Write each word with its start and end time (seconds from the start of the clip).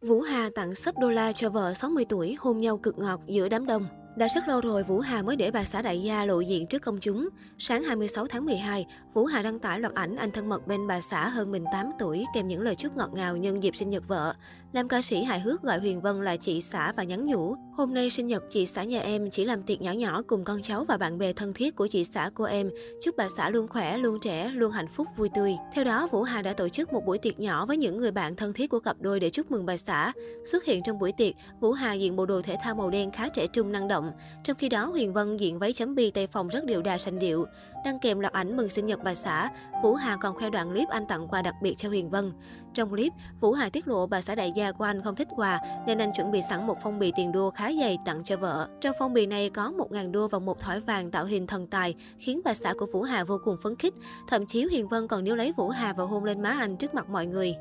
Vũ 0.00 0.20
Hà 0.20 0.50
tặng 0.54 0.74
sắp 0.74 0.94
đô 0.98 1.10
la 1.10 1.32
cho 1.32 1.50
vợ 1.50 1.74
60 1.74 2.04
tuổi, 2.08 2.36
hôn 2.38 2.60
nhau 2.60 2.78
cực 2.78 2.98
ngọt 2.98 3.20
giữa 3.26 3.48
đám 3.48 3.66
đông. 3.66 3.86
Đã 4.18 4.28
rất 4.34 4.48
lâu 4.48 4.60
rồi 4.60 4.82
Vũ 4.82 4.98
Hà 5.00 5.22
mới 5.22 5.36
để 5.36 5.50
bà 5.50 5.64
xã 5.64 5.82
đại 5.82 6.02
gia 6.02 6.24
lộ 6.24 6.40
diện 6.40 6.66
trước 6.66 6.82
công 6.82 6.98
chúng. 7.00 7.28
Sáng 7.58 7.82
26 7.82 8.26
tháng 8.26 8.44
12, 8.44 8.86
Vũ 9.14 9.24
Hà 9.24 9.42
đăng 9.42 9.58
tải 9.58 9.80
loạt 9.80 9.94
ảnh 9.94 10.16
anh 10.16 10.30
thân 10.30 10.48
mật 10.48 10.66
bên 10.66 10.86
bà 10.86 11.00
xã 11.00 11.28
hơn 11.28 11.52
mình 11.52 11.64
8 11.72 11.90
tuổi 11.98 12.24
kèm 12.34 12.48
những 12.48 12.62
lời 12.62 12.74
chúc 12.74 12.96
ngọt 12.96 13.10
ngào 13.14 13.36
nhân 13.36 13.62
dịp 13.62 13.76
sinh 13.76 13.90
nhật 13.90 14.08
vợ. 14.08 14.34
Nam 14.72 14.88
ca 14.88 15.02
sĩ 15.02 15.22
hài 15.22 15.40
hước 15.40 15.62
gọi 15.62 15.78
Huyền 15.78 16.00
Vân 16.00 16.24
là 16.24 16.36
chị 16.36 16.62
xã 16.62 16.92
và 16.92 17.02
nhắn 17.02 17.26
nhủ. 17.26 17.56
Hôm 17.76 17.94
nay 17.94 18.10
sinh 18.10 18.26
nhật 18.26 18.44
chị 18.50 18.66
xã 18.66 18.84
nhà 18.84 19.00
em 19.00 19.30
chỉ 19.30 19.44
làm 19.44 19.62
tiệc 19.62 19.80
nhỏ 19.80 19.92
nhỏ 19.92 20.22
cùng 20.26 20.44
con 20.44 20.62
cháu 20.62 20.84
và 20.84 20.96
bạn 20.96 21.18
bè 21.18 21.32
thân 21.32 21.52
thiết 21.52 21.76
của 21.76 21.86
chị 21.86 22.04
xã 22.04 22.30
cô 22.34 22.44
em. 22.44 22.70
Chúc 23.04 23.16
bà 23.16 23.28
xã 23.36 23.50
luôn 23.50 23.68
khỏe, 23.68 23.98
luôn 23.98 24.20
trẻ, 24.20 24.48
luôn 24.48 24.72
hạnh 24.72 24.88
phúc, 24.88 25.08
vui 25.16 25.28
tươi. 25.34 25.56
Theo 25.74 25.84
đó, 25.84 26.08
Vũ 26.12 26.22
Hà 26.22 26.42
đã 26.42 26.52
tổ 26.52 26.68
chức 26.68 26.92
một 26.92 27.06
buổi 27.06 27.18
tiệc 27.18 27.40
nhỏ 27.40 27.66
với 27.66 27.76
những 27.76 27.98
người 27.98 28.10
bạn 28.10 28.36
thân 28.36 28.52
thiết 28.52 28.70
của 28.70 28.80
cặp 28.80 28.96
đôi 29.00 29.20
để 29.20 29.30
chúc 29.30 29.50
mừng 29.50 29.66
bà 29.66 29.76
xã. 29.76 30.12
Xuất 30.52 30.64
hiện 30.64 30.82
trong 30.84 30.98
buổi 30.98 31.12
tiệc, 31.12 31.34
Vũ 31.60 31.72
Hà 31.72 31.94
diện 31.94 32.16
bộ 32.16 32.26
đồ 32.26 32.42
thể 32.42 32.56
thao 32.62 32.74
màu 32.74 32.90
đen 32.90 33.10
khá 33.10 33.28
trẻ 33.28 33.46
trung 33.46 33.72
năng 33.72 33.88
động. 33.88 34.07
Trong 34.44 34.56
khi 34.56 34.68
đó, 34.68 34.86
Huyền 34.86 35.12
Vân 35.12 35.36
diện 35.36 35.58
váy 35.58 35.72
chấm 35.72 35.94
bi 35.94 36.10
tây 36.10 36.26
phòng 36.26 36.48
rất 36.48 36.64
điệu 36.64 36.82
đà 36.82 36.98
sành 36.98 37.18
điệu. 37.18 37.46
Đăng 37.84 37.98
kèm 37.98 38.20
loạt 38.20 38.32
ảnh 38.32 38.56
mừng 38.56 38.68
sinh 38.68 38.86
nhật 38.86 39.00
bà 39.04 39.14
xã, 39.14 39.50
Vũ 39.82 39.94
Hà 39.94 40.16
còn 40.16 40.34
khoe 40.34 40.50
đoạn 40.50 40.70
clip 40.70 40.88
anh 40.88 41.06
tặng 41.06 41.28
quà 41.28 41.42
đặc 41.42 41.54
biệt 41.62 41.74
cho 41.78 41.88
Huyền 41.88 42.10
Vân. 42.10 42.32
Trong 42.74 42.90
clip, 42.90 43.12
Vũ 43.40 43.52
Hà 43.52 43.68
tiết 43.68 43.88
lộ 43.88 44.06
bà 44.06 44.22
xã 44.22 44.34
đại 44.34 44.52
gia 44.56 44.72
của 44.72 44.84
anh 44.84 45.02
không 45.02 45.16
thích 45.16 45.28
quà 45.36 45.60
nên 45.86 45.98
anh 45.98 46.12
chuẩn 46.16 46.30
bị 46.30 46.40
sẵn 46.48 46.66
một 46.66 46.78
phong 46.82 46.98
bì 46.98 47.12
tiền 47.16 47.32
đô 47.32 47.50
khá 47.50 47.72
dày 47.80 47.98
tặng 48.04 48.24
cho 48.24 48.36
vợ. 48.36 48.68
Trong 48.80 48.96
phong 48.98 49.14
bì 49.14 49.26
này 49.26 49.50
có 49.50 49.72
1.000 49.76 50.10
đô 50.10 50.28
và 50.28 50.38
một 50.38 50.60
thỏi 50.60 50.80
vàng 50.80 51.10
tạo 51.10 51.24
hình 51.24 51.46
thần 51.46 51.66
tài, 51.66 51.94
khiến 52.18 52.40
bà 52.44 52.54
xã 52.54 52.74
của 52.78 52.86
Vũ 52.92 53.02
Hà 53.02 53.24
vô 53.24 53.38
cùng 53.44 53.56
phấn 53.62 53.76
khích. 53.76 53.94
Thậm 54.28 54.46
chí 54.46 54.64
Huyền 54.64 54.88
Vân 54.88 55.08
còn 55.08 55.24
níu 55.24 55.36
lấy 55.36 55.52
Vũ 55.52 55.68
Hà 55.68 55.92
và 55.92 56.04
hôn 56.04 56.24
lên 56.24 56.42
má 56.42 56.50
anh 56.50 56.76
trước 56.76 56.94
mặt 56.94 57.08
mọi 57.08 57.26
người. 57.26 57.54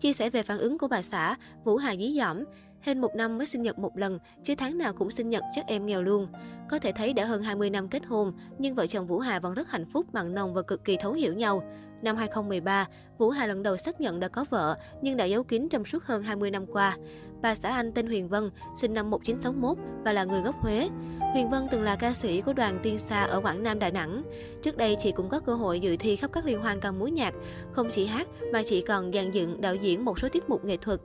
Chia 0.00 0.12
sẻ 0.12 0.30
về 0.30 0.42
phản 0.42 0.58
ứng 0.58 0.78
của 0.78 0.88
bà 0.88 1.02
xã, 1.02 1.36
Vũ 1.64 1.76
Hà 1.76 1.96
dí 1.96 2.16
dỏm. 2.18 2.44
Hên 2.84 3.00
một 3.00 3.14
năm 3.14 3.38
mới 3.38 3.46
sinh 3.46 3.62
nhật 3.62 3.78
một 3.78 3.98
lần, 3.98 4.18
chứ 4.42 4.54
tháng 4.58 4.78
nào 4.78 4.92
cũng 4.92 5.10
sinh 5.10 5.30
nhật 5.30 5.42
chắc 5.54 5.66
em 5.66 5.86
nghèo 5.86 6.02
luôn. 6.02 6.26
Có 6.70 6.78
thể 6.78 6.92
thấy 6.92 7.12
đã 7.12 7.24
hơn 7.24 7.42
20 7.42 7.70
năm 7.70 7.88
kết 7.88 8.06
hôn, 8.06 8.32
nhưng 8.58 8.74
vợ 8.74 8.86
chồng 8.86 9.06
Vũ 9.06 9.18
Hà 9.18 9.40
vẫn 9.40 9.54
rất 9.54 9.70
hạnh 9.70 9.86
phúc, 9.92 10.06
mặn 10.12 10.34
nồng 10.34 10.54
và 10.54 10.62
cực 10.62 10.84
kỳ 10.84 10.96
thấu 11.00 11.12
hiểu 11.12 11.34
nhau. 11.34 11.62
Năm 12.02 12.16
2013, 12.16 12.86
Vũ 13.18 13.30
Hà 13.30 13.46
lần 13.46 13.62
đầu 13.62 13.76
xác 13.76 14.00
nhận 14.00 14.20
đã 14.20 14.28
có 14.28 14.44
vợ, 14.50 14.78
nhưng 15.02 15.16
đã 15.16 15.24
giấu 15.24 15.44
kín 15.44 15.68
trong 15.68 15.84
suốt 15.84 16.04
hơn 16.04 16.22
20 16.22 16.50
năm 16.50 16.66
qua. 16.66 16.96
Bà 17.42 17.54
xã 17.54 17.68
Anh 17.68 17.92
tên 17.92 18.06
Huyền 18.06 18.28
Vân, 18.28 18.50
sinh 18.80 18.94
năm 18.94 19.10
1961 19.10 19.78
và 20.04 20.12
là 20.12 20.24
người 20.24 20.40
gốc 20.40 20.54
Huế. 20.62 20.88
Huyền 21.32 21.50
Vân 21.50 21.66
từng 21.70 21.82
là 21.82 21.96
ca 21.96 22.14
sĩ 22.14 22.40
của 22.40 22.52
đoàn 22.52 22.80
Tiên 22.82 22.98
Sa 22.98 23.22
ở 23.22 23.40
Quảng 23.40 23.62
Nam, 23.62 23.78
Đà 23.78 23.90
Nẵng. 23.90 24.22
Trước 24.62 24.76
đây, 24.76 24.96
chị 25.00 25.12
cũng 25.12 25.28
có 25.28 25.40
cơ 25.40 25.54
hội 25.54 25.80
dự 25.80 25.96
thi 25.96 26.16
khắp 26.16 26.30
các 26.32 26.44
liên 26.44 26.60
hoan 26.60 26.80
ca 26.80 26.92
múa 26.92 27.06
nhạc. 27.06 27.34
Không 27.72 27.88
chỉ 27.92 28.06
hát, 28.06 28.28
mà 28.52 28.62
chị 28.66 28.80
còn 28.80 29.12
dàn 29.12 29.30
dựng, 29.30 29.60
đạo 29.60 29.74
diễn 29.74 30.04
một 30.04 30.18
số 30.18 30.28
tiết 30.28 30.50
mục 30.50 30.64
nghệ 30.64 30.76
thuật. 30.76 31.00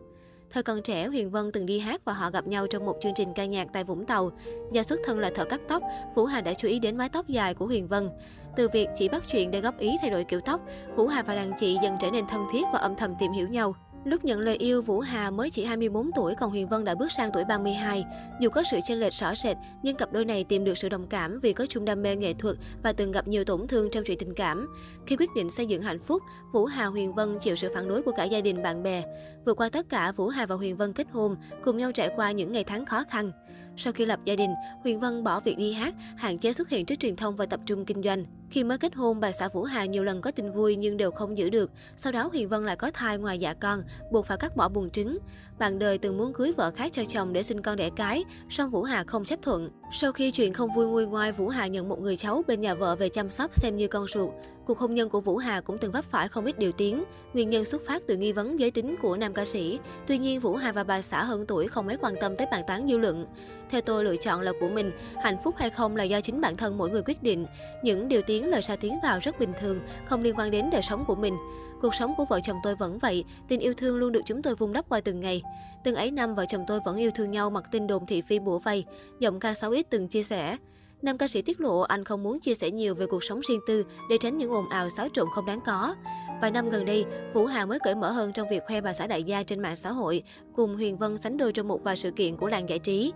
Thời 0.53 0.63
còn 0.63 0.81
trẻ, 0.81 1.07
Huyền 1.07 1.29
Vân 1.29 1.51
từng 1.51 1.65
đi 1.65 1.79
hát 1.79 2.05
và 2.05 2.13
họ 2.13 2.31
gặp 2.31 2.47
nhau 2.47 2.67
trong 2.67 2.85
một 2.85 2.97
chương 3.01 3.13
trình 3.15 3.33
ca 3.35 3.45
nhạc 3.45 3.67
tại 3.73 3.83
Vũng 3.83 4.05
Tàu. 4.05 4.31
Do 4.71 4.83
xuất 4.83 4.99
thân 5.05 5.19
là 5.19 5.31
thợ 5.35 5.45
cắt 5.45 5.61
tóc, 5.67 5.83
Vũ 6.15 6.25
Hà 6.25 6.41
đã 6.41 6.53
chú 6.53 6.67
ý 6.67 6.79
đến 6.79 6.97
mái 6.97 7.09
tóc 7.09 7.27
dài 7.27 7.53
của 7.53 7.65
Huyền 7.65 7.87
Vân. 7.87 8.09
Từ 8.55 8.69
việc 8.73 8.87
chỉ 8.95 9.09
bắt 9.09 9.23
chuyện 9.31 9.51
để 9.51 9.61
góp 9.61 9.79
ý 9.79 9.97
thay 10.01 10.09
đổi 10.09 10.23
kiểu 10.23 10.41
tóc, 10.41 10.61
Vũ 10.95 11.07
Hà 11.07 11.23
và 11.23 11.35
đàn 11.35 11.51
chị 11.59 11.77
dần 11.83 11.95
trở 12.01 12.11
nên 12.11 12.27
thân 12.27 12.45
thiết 12.51 12.63
và 12.73 12.79
âm 12.79 12.95
thầm 12.95 13.13
tìm 13.19 13.31
hiểu 13.31 13.47
nhau. 13.47 13.75
Lúc 14.05 14.25
nhận 14.25 14.39
lời 14.39 14.55
yêu, 14.57 14.81
Vũ 14.81 14.99
Hà 14.99 15.31
mới 15.31 15.49
chỉ 15.49 15.65
24 15.65 16.11
tuổi, 16.15 16.35
còn 16.35 16.49
Huyền 16.49 16.67
Vân 16.67 16.85
đã 16.85 16.95
bước 16.95 17.11
sang 17.11 17.29
tuổi 17.33 17.45
32. 17.45 18.05
Dù 18.39 18.49
có 18.49 18.63
sự 18.71 18.79
chênh 18.87 18.99
lệch 18.99 19.13
rõ 19.13 19.35
rệt, 19.35 19.57
nhưng 19.83 19.95
cặp 19.95 20.13
đôi 20.13 20.25
này 20.25 20.43
tìm 20.43 20.63
được 20.63 20.77
sự 20.77 20.89
đồng 20.89 21.07
cảm 21.07 21.39
vì 21.39 21.53
có 21.53 21.65
chung 21.65 21.85
đam 21.85 22.01
mê 22.01 22.15
nghệ 22.15 22.33
thuật 22.33 22.55
và 22.83 22.93
từng 22.93 23.11
gặp 23.11 23.27
nhiều 23.27 23.43
tổn 23.43 23.67
thương 23.67 23.89
trong 23.91 24.03
chuyện 24.03 24.17
tình 24.17 24.33
cảm. 24.33 24.67
Khi 25.05 25.15
quyết 25.15 25.29
định 25.35 25.49
xây 25.49 25.65
dựng 25.65 25.81
hạnh 25.81 25.99
phúc, 25.99 26.23
Vũ 26.53 26.65
Hà 26.65 26.85
Huyền 26.85 27.13
Vân 27.13 27.39
chịu 27.39 27.55
sự 27.55 27.71
phản 27.75 27.87
đối 27.87 28.01
của 28.01 28.11
cả 28.11 28.23
gia 28.23 28.41
đình 28.41 28.61
bạn 28.63 28.83
bè. 28.83 29.03
Vượt 29.45 29.57
qua 29.57 29.69
tất 29.69 29.89
cả, 29.89 30.11
Vũ 30.11 30.27
Hà 30.27 30.45
và 30.45 30.55
Huyền 30.55 30.77
Vân 30.77 30.93
kết 30.93 31.07
hôn, 31.11 31.35
cùng 31.63 31.77
nhau 31.77 31.91
trải 31.91 32.09
qua 32.15 32.31
những 32.31 32.51
ngày 32.51 32.63
tháng 32.63 32.85
khó 32.85 33.03
khăn. 33.09 33.31
Sau 33.77 33.93
khi 33.93 34.05
lập 34.05 34.19
gia 34.25 34.35
đình, 34.35 34.53
Huyền 34.83 34.99
Vân 34.99 35.23
bỏ 35.23 35.39
việc 35.39 35.57
đi 35.57 35.73
hát, 35.73 35.93
hạn 36.17 36.37
chế 36.37 36.53
xuất 36.53 36.69
hiện 36.69 36.85
trước 36.85 36.99
truyền 36.99 37.15
thông 37.15 37.35
và 37.35 37.45
tập 37.45 37.59
trung 37.65 37.85
kinh 37.85 38.03
doanh. 38.03 38.25
Khi 38.51 38.63
mới 38.63 38.77
kết 38.77 38.95
hôn, 38.95 39.19
bà 39.19 39.31
xã 39.31 39.47
Vũ 39.47 39.63
Hà 39.63 39.85
nhiều 39.85 40.03
lần 40.03 40.21
có 40.21 40.31
tình 40.31 40.51
vui 40.53 40.75
nhưng 40.75 40.97
đều 40.97 41.11
không 41.11 41.37
giữ 41.37 41.49
được. 41.49 41.71
Sau 41.97 42.11
đó 42.11 42.29
Huyền 42.31 42.49
Vân 42.49 42.65
lại 42.65 42.75
có 42.75 42.91
thai 42.91 43.17
ngoài 43.17 43.39
dạ 43.39 43.53
con, 43.53 43.81
buộc 44.11 44.25
phải 44.25 44.37
cắt 44.37 44.55
bỏ 44.55 44.69
buồng 44.69 44.89
trứng. 44.89 45.17
Bạn 45.59 45.79
đời 45.79 45.97
từng 45.97 46.17
muốn 46.17 46.33
cưới 46.33 46.53
vợ 46.57 46.71
khác 46.71 46.91
cho 46.93 47.03
chồng 47.09 47.33
để 47.33 47.43
sinh 47.43 47.61
con 47.61 47.75
đẻ 47.75 47.89
cái, 47.95 48.23
song 48.49 48.69
Vũ 48.69 48.83
Hà 48.83 49.03
không 49.03 49.25
chấp 49.25 49.39
thuận. 49.41 49.69
Sau 49.99 50.11
khi 50.11 50.31
chuyện 50.31 50.53
không 50.53 50.73
vui 50.75 50.87
nguôi 50.87 51.05
ngoai, 51.05 51.31
Vũ 51.31 51.47
Hà 51.47 51.67
nhận 51.67 51.89
một 51.89 52.01
người 52.01 52.17
cháu 52.17 52.43
bên 52.47 52.61
nhà 52.61 52.73
vợ 52.73 52.95
về 52.95 53.09
chăm 53.09 53.29
sóc 53.29 53.51
xem 53.55 53.77
như 53.77 53.87
con 53.87 54.05
ruột. 54.13 54.29
Cuộc 54.65 54.79
hôn 54.79 54.93
nhân 54.93 55.09
của 55.09 55.21
Vũ 55.21 55.37
Hà 55.37 55.61
cũng 55.61 55.77
từng 55.77 55.91
vấp 55.91 56.05
phải 56.11 56.27
không 56.27 56.45
ít 56.45 56.59
điều 56.59 56.71
tiếng. 56.71 57.03
Nguyên 57.33 57.49
nhân 57.49 57.65
xuất 57.65 57.81
phát 57.87 58.01
từ 58.07 58.17
nghi 58.17 58.31
vấn 58.31 58.59
giới 58.59 58.71
tính 58.71 58.95
của 59.01 59.17
nam 59.17 59.33
ca 59.33 59.45
sĩ. 59.45 59.79
Tuy 60.07 60.17
nhiên, 60.17 60.39
Vũ 60.39 60.55
Hà 60.55 60.71
và 60.71 60.83
bà 60.83 61.01
xã 61.01 61.23
hơn 61.23 61.45
tuổi 61.45 61.67
không 61.67 61.85
mấy 61.85 61.97
quan 62.01 62.13
tâm 62.21 62.35
tới 62.35 62.47
bàn 62.51 62.63
tán 62.67 62.87
dư 62.89 62.97
luận. 62.97 63.25
Theo 63.69 63.81
tôi, 63.81 64.03
lựa 64.03 64.15
chọn 64.15 64.41
là 64.41 64.51
của 64.59 64.69
mình, 64.69 64.91
hạnh 65.23 65.37
phúc 65.43 65.55
hay 65.57 65.69
không 65.69 65.95
là 65.95 66.03
do 66.03 66.21
chính 66.21 66.41
bản 66.41 66.55
thân 66.55 66.77
mỗi 66.77 66.89
người 66.89 67.01
quyết 67.05 67.23
định. 67.23 67.45
Những 67.83 68.07
điều 68.07 68.21
tiếng 68.21 68.38
lời 68.45 68.61
xa 68.61 68.75
tiếng 68.75 68.99
vào 69.03 69.19
rất 69.21 69.39
bình 69.39 69.53
thường, 69.59 69.79
không 70.05 70.23
liên 70.23 70.35
quan 70.37 70.51
đến 70.51 70.69
đời 70.71 70.81
sống 70.81 71.05
của 71.05 71.15
mình. 71.15 71.37
Cuộc 71.81 71.95
sống 71.95 72.13
của 72.17 72.25
vợ 72.25 72.39
chồng 72.43 72.57
tôi 72.63 72.75
vẫn 72.75 72.99
vậy, 72.99 73.25
tình 73.47 73.59
yêu 73.59 73.73
thương 73.73 73.97
luôn 73.97 74.11
được 74.11 74.21
chúng 74.25 74.41
tôi 74.41 74.55
vun 74.55 74.73
đắp 74.73 74.89
qua 74.89 75.01
từng 75.01 75.19
ngày. 75.19 75.41
Từng 75.83 75.95
ấy 75.95 76.11
năm 76.11 76.35
vợ 76.35 76.45
chồng 76.49 76.63
tôi 76.67 76.79
vẫn 76.85 76.97
yêu 76.97 77.11
thương 77.15 77.31
nhau 77.31 77.49
mặc 77.49 77.63
tin 77.71 77.87
đồn 77.87 78.05
thị 78.05 78.21
phi 78.21 78.39
bủa 78.39 78.59
vây, 78.59 78.85
giọng 79.19 79.39
ca 79.39 79.53
6 79.53 79.71
ít 79.71 79.87
từng 79.89 80.07
chia 80.07 80.23
sẻ. 80.23 80.57
Nam 81.01 81.17
ca 81.17 81.27
sĩ 81.27 81.41
tiết 81.41 81.61
lộ 81.61 81.79
anh 81.79 82.03
không 82.03 82.23
muốn 82.23 82.39
chia 82.39 82.55
sẻ 82.55 82.71
nhiều 82.71 82.95
về 82.95 83.05
cuộc 83.05 83.23
sống 83.23 83.39
riêng 83.49 83.59
tư 83.67 83.85
để 84.09 84.17
tránh 84.21 84.37
những 84.37 84.51
ồn 84.51 84.69
ào 84.69 84.89
xáo 84.89 85.07
trộn 85.13 85.27
không 85.35 85.45
đáng 85.45 85.59
có. 85.65 85.95
Vài 86.41 86.51
năm 86.51 86.69
gần 86.69 86.85
đây, 86.85 87.05
Vũ 87.33 87.45
Hà 87.45 87.65
mới 87.65 87.79
cởi 87.79 87.95
mở 87.95 88.11
hơn 88.11 88.33
trong 88.33 88.49
việc 88.49 88.63
khoe 88.67 88.81
bà 88.81 88.93
xã 88.93 89.07
đại 89.07 89.23
gia 89.23 89.43
trên 89.43 89.59
mạng 89.59 89.75
xã 89.75 89.91
hội, 89.91 90.23
cùng 90.55 90.75
Huyền 90.75 90.97
Vân 90.97 91.17
sánh 91.17 91.37
đôi 91.37 91.53
trong 91.53 91.67
một 91.67 91.83
vài 91.83 91.97
sự 91.97 92.11
kiện 92.11 92.37
của 92.37 92.49
làng 92.49 92.69
giải 92.69 92.79
trí. 92.79 93.13